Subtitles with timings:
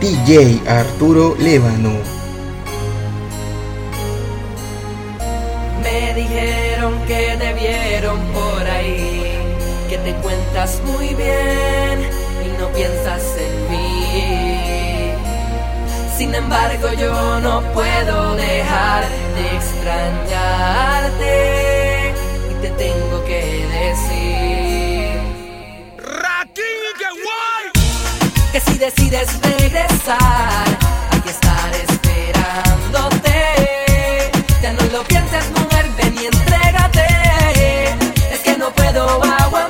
[0.00, 1.90] DJ Arturo Lévano.
[5.82, 9.40] Me dijeron que te vieron por ahí,
[9.88, 12.08] que te cuentas muy bien
[12.46, 15.14] y no piensas en mí.
[16.16, 19.04] Sin embargo, yo no puedo dejar
[19.34, 21.34] de extrañarte
[22.52, 24.27] y te tengo que decir.
[28.78, 30.64] decides regresar,
[31.10, 33.32] hay que estar esperándote.
[34.62, 37.06] Ya no lo pienses, mujer, ven y entrégate.
[38.32, 39.67] Es que no puedo aguantar.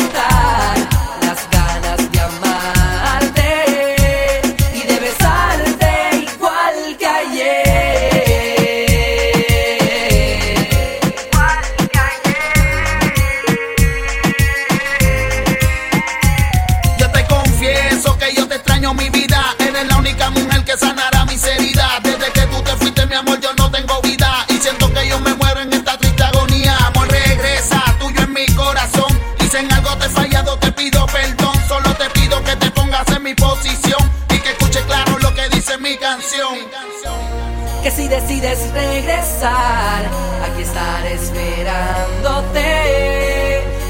[38.41, 40.05] decides regresar,
[40.45, 42.63] aquí estaré esperándote.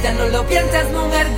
[0.02, 1.28] Ya no lo pienses, mujer,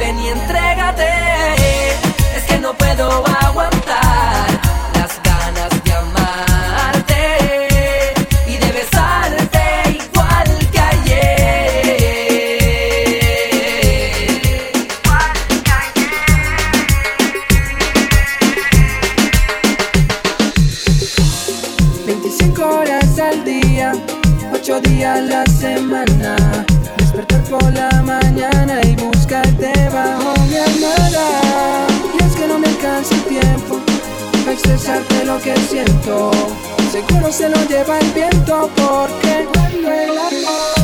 [35.43, 36.31] que siento,
[36.93, 40.80] seguro se lo lleva el viento porque vuelve el amor.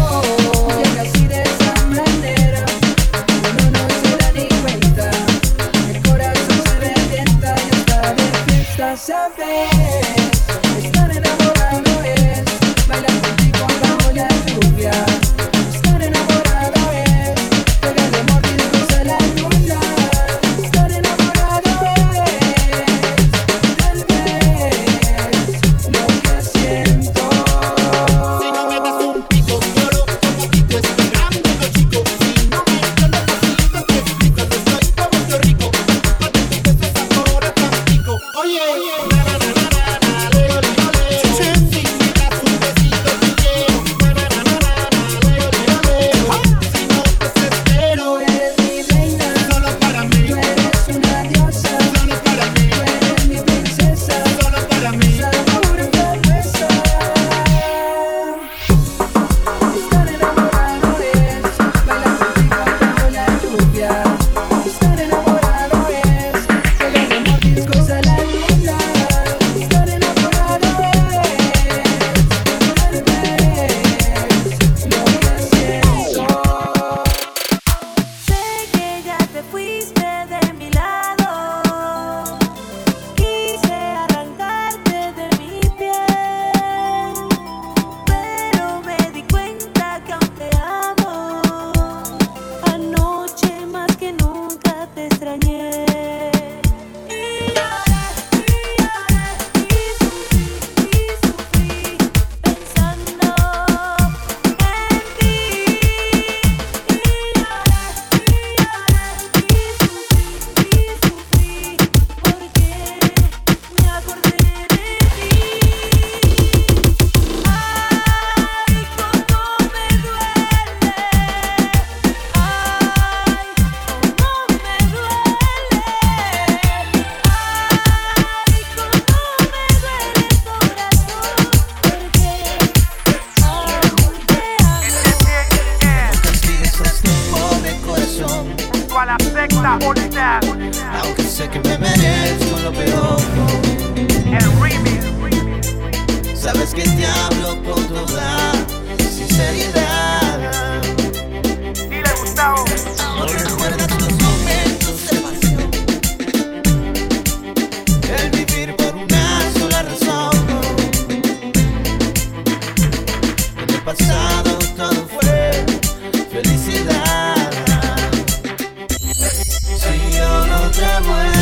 [170.79, 171.36] otra.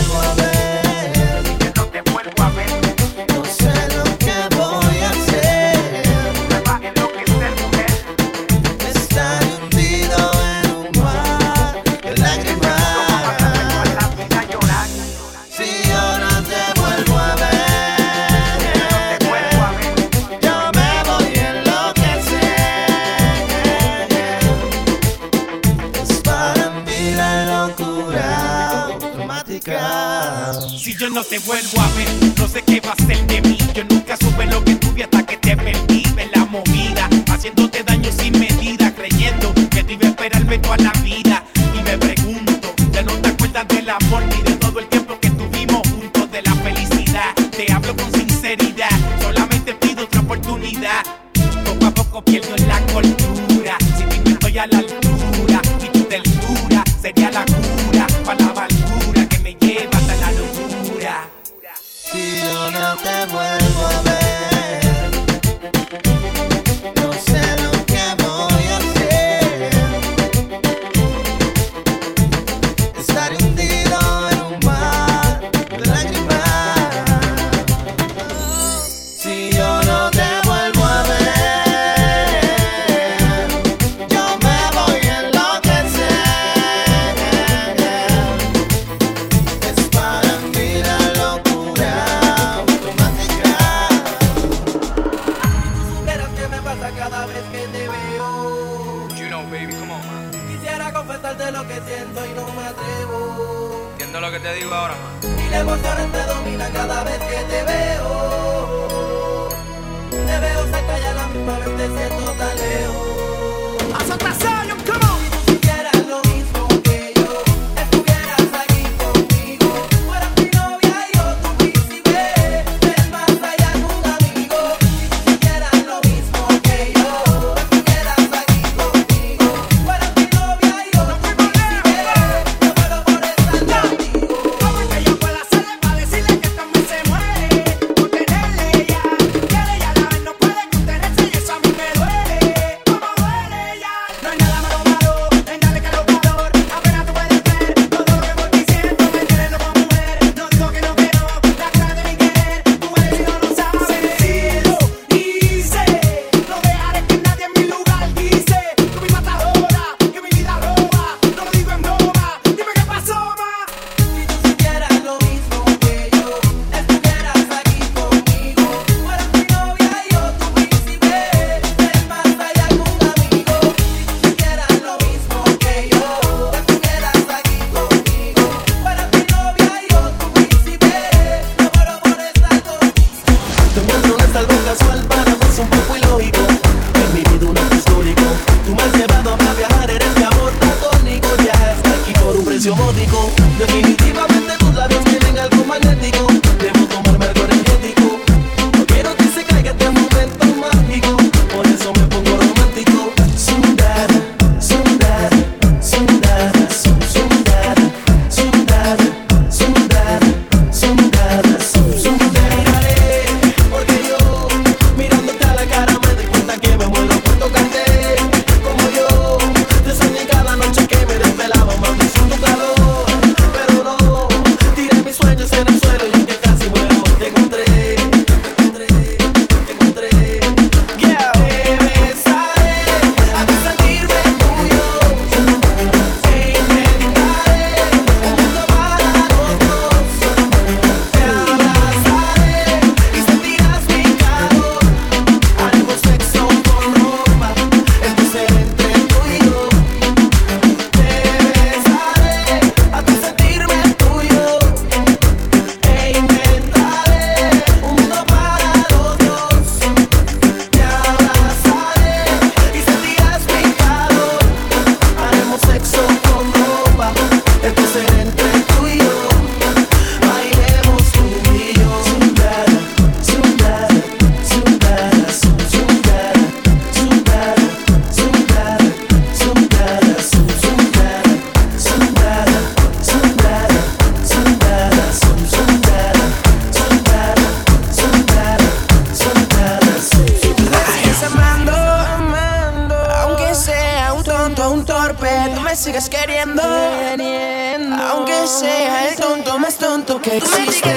[299.64, 300.92] más tonto que existe.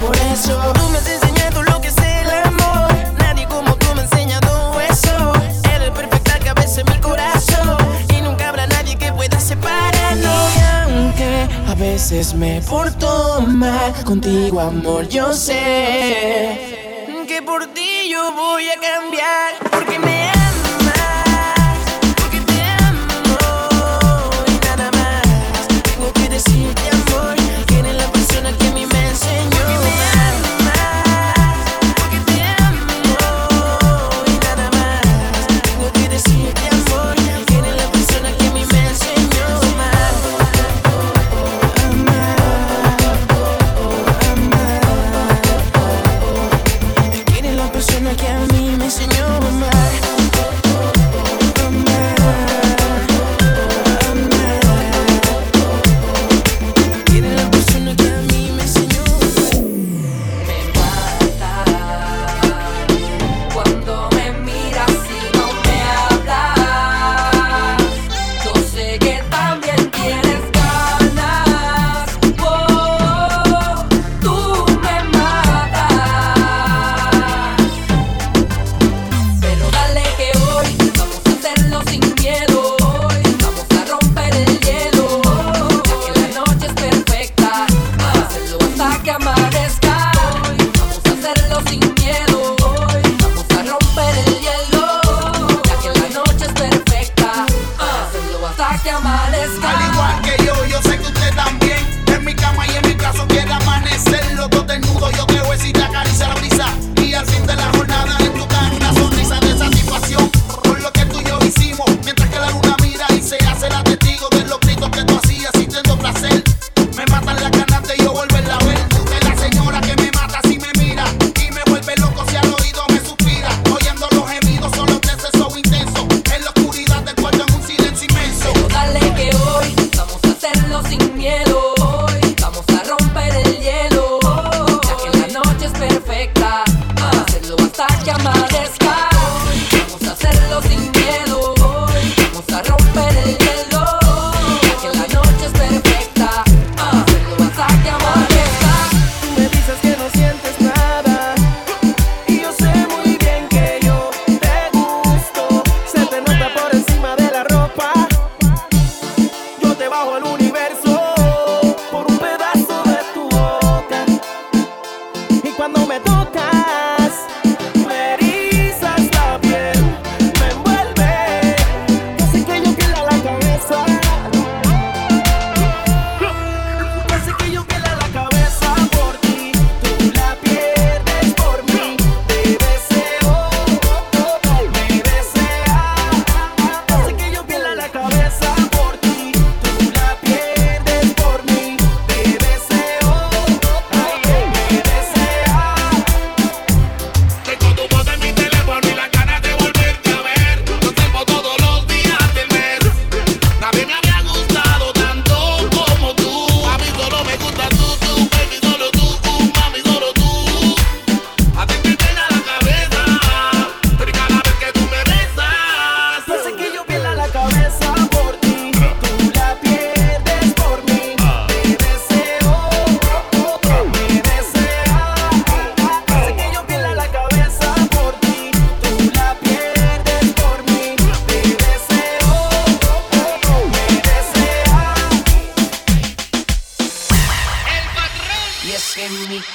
[0.00, 0.72] por eso.
[0.74, 2.88] Tú me has enseñado lo que es el amor.
[3.20, 5.32] Nadie como tú me ha enseñado eso.
[5.74, 7.76] Eres perfecta cabeza en mi corazón.
[8.16, 10.56] Y nunca habrá nadie que pueda separarnos.
[10.56, 16.85] Y aunque a veces me porto mal, contigo amor yo sé
[18.08, 20.35] yo voy a cambiar porque me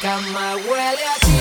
[0.01, 1.40] Got my a.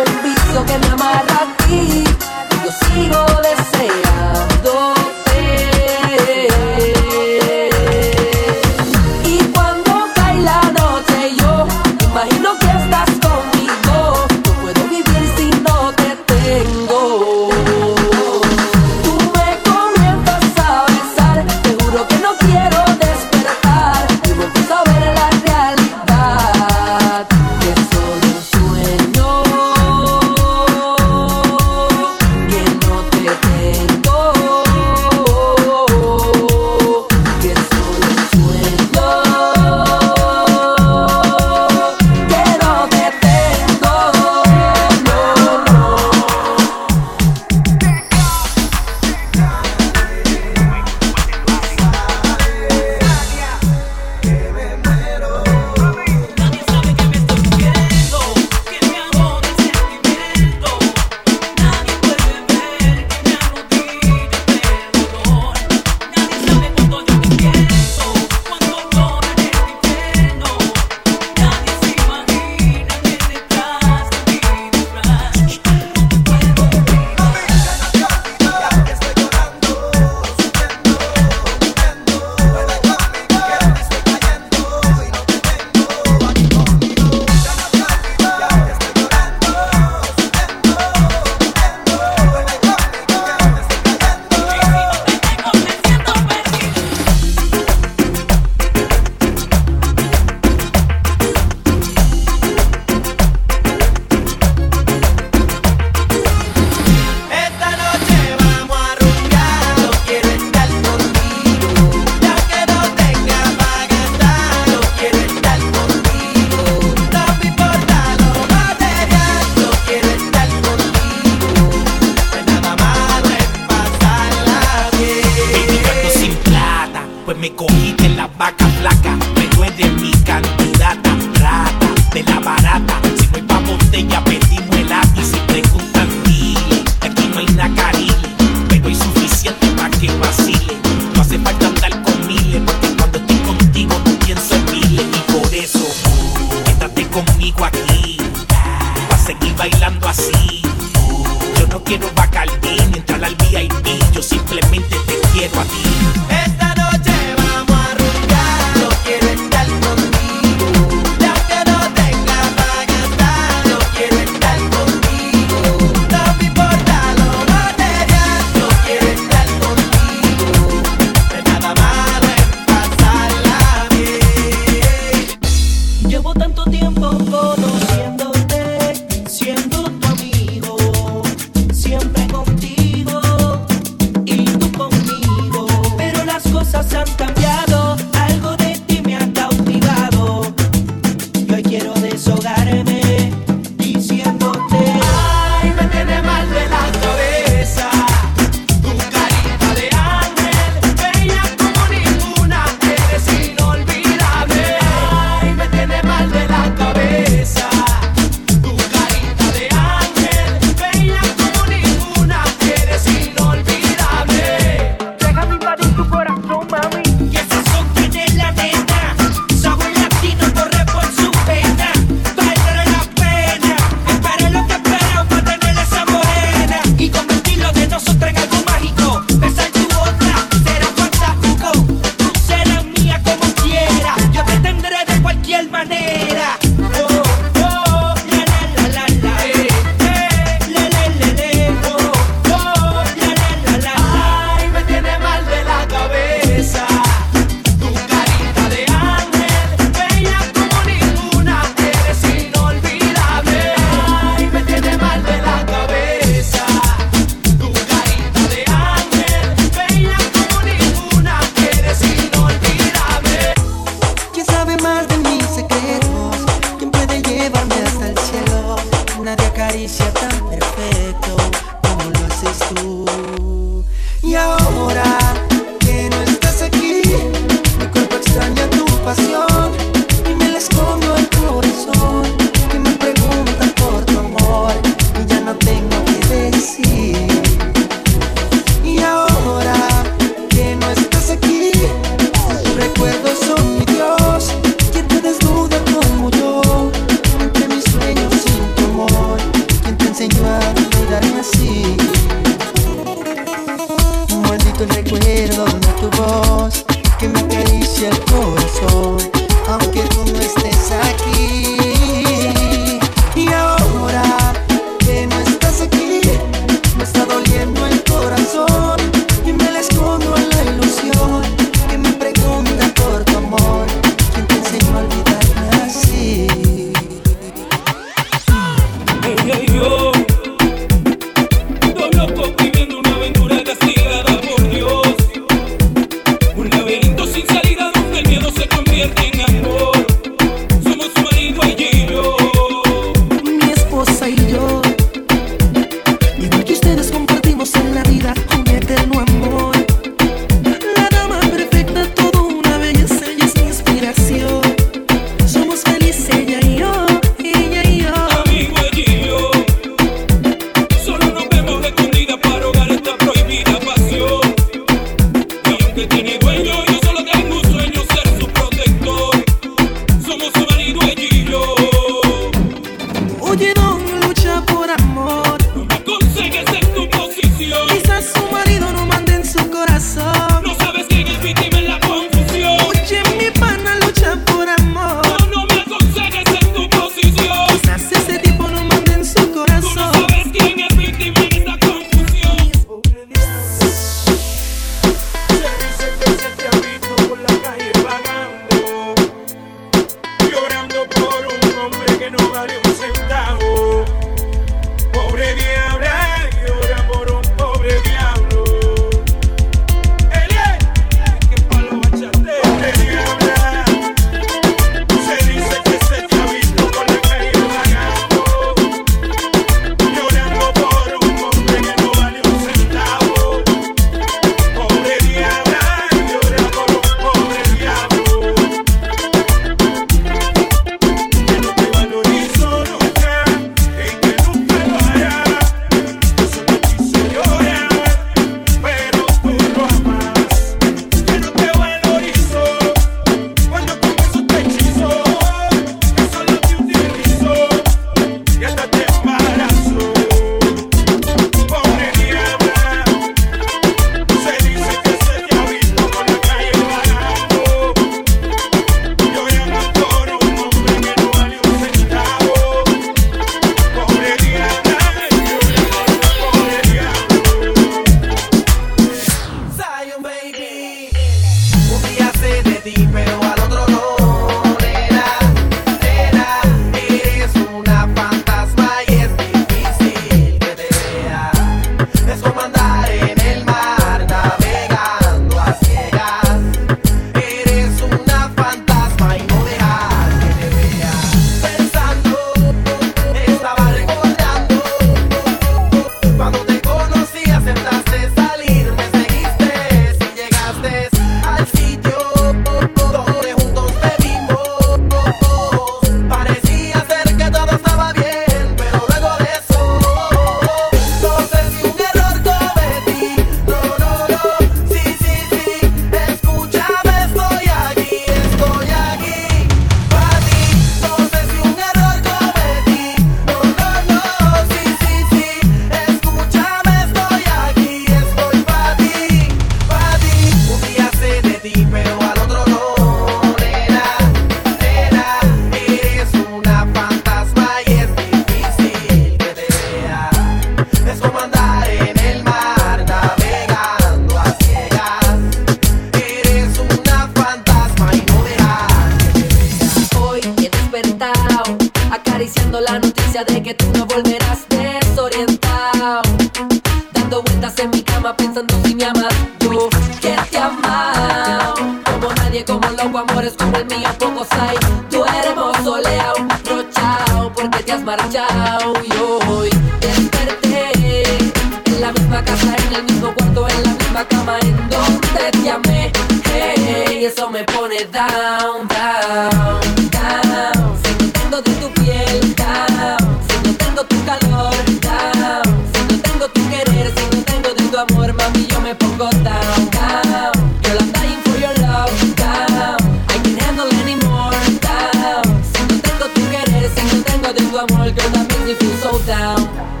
[597.61, 598.29] you, I'm girl?
[598.29, 600.00] that makes me feel so down.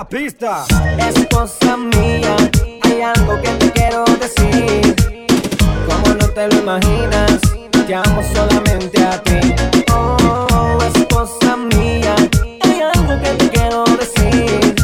[0.00, 0.64] la pista.
[0.98, 2.34] Es cosa mía,
[2.84, 4.94] hay algo que te quiero decir.
[5.86, 7.38] Como no te lo imaginas,
[7.86, 9.40] te amo solamente a ti.
[9.92, 10.16] Oh,
[10.54, 12.14] oh es cosa mía,
[12.62, 14.74] hay algo que te quiero decir.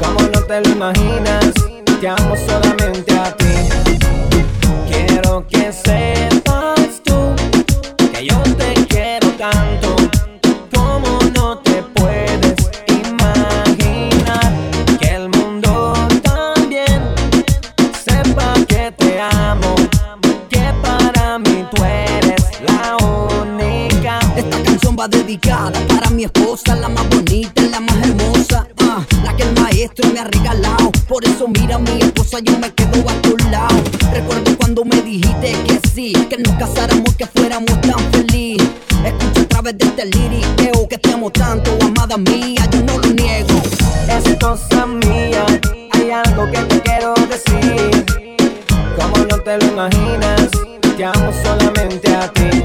[0.00, 1.52] Como no te lo imaginas,
[2.00, 3.54] te amo solamente a ti.
[4.88, 6.13] Quiero que seas.
[25.38, 30.20] para mi esposa, la más bonita, la más hermosa, ah, la que el maestro me
[30.20, 30.92] ha regalado.
[31.08, 33.74] Por eso mira mi esposa, yo me quedo a tu lado.
[34.12, 38.62] Recuerdo cuando me dijiste que sí, que nos casáramos, que fuéramos tan feliz.
[39.04, 43.08] Escucha a través de este liriqueo que te amo tanto, amada mía, yo no lo
[43.08, 43.60] niego.
[44.08, 45.44] Es cosa mía,
[45.92, 48.04] hay algo que te quiero decir.
[48.96, 50.48] Como no te lo imaginas,
[50.96, 52.64] te amo solamente a ti.